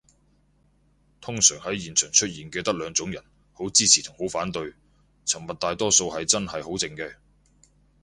[1.21, 4.73] 通常喺現場出現嘅得兩種人，好支持同好反對，
[5.27, 7.17] 沉默大多數係真係好靜嘅